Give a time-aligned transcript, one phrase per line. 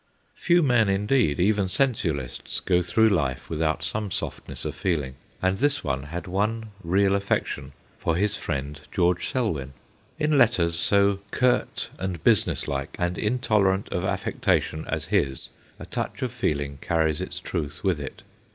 [0.33, 5.59] Few men indeed, even sensualists, go through life without some softness of feel ing, and
[5.59, 9.73] this one had one real affection for his friend George Selwyn.
[10.17, 16.23] In letters so curt and business like and intolerant of affectation as his, a touch
[16.23, 18.23] of feeling carries its truth with it.